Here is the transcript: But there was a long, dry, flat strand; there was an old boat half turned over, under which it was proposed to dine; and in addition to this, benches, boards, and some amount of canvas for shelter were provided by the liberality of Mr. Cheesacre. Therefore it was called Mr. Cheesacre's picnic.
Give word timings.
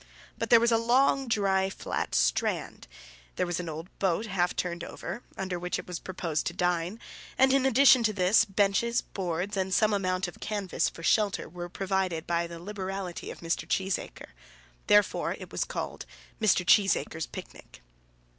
But 0.35 0.49
there 0.49 0.59
was 0.59 0.71
a 0.71 0.79
long, 0.79 1.27
dry, 1.27 1.69
flat 1.69 2.15
strand; 2.15 2.87
there 3.35 3.45
was 3.45 3.59
an 3.59 3.69
old 3.69 3.87
boat 3.99 4.25
half 4.25 4.55
turned 4.55 4.83
over, 4.83 5.21
under 5.37 5.59
which 5.59 5.77
it 5.77 5.85
was 5.85 5.99
proposed 5.99 6.47
to 6.47 6.53
dine; 6.53 6.99
and 7.37 7.53
in 7.53 7.67
addition 7.67 8.01
to 8.05 8.11
this, 8.13 8.43
benches, 8.43 9.03
boards, 9.03 9.55
and 9.55 9.71
some 9.71 9.93
amount 9.93 10.27
of 10.27 10.39
canvas 10.39 10.89
for 10.89 11.03
shelter 11.03 11.47
were 11.47 11.69
provided 11.69 12.25
by 12.25 12.47
the 12.47 12.57
liberality 12.57 13.29
of 13.29 13.41
Mr. 13.41 13.69
Cheesacre. 13.69 14.29
Therefore 14.87 15.35
it 15.37 15.51
was 15.51 15.63
called 15.65 16.07
Mr. 16.41 16.65
Cheesacre's 16.65 17.27
picnic. 17.27 17.81